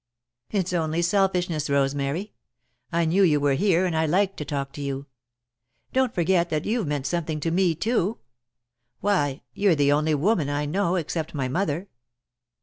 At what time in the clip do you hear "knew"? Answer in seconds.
3.05-3.21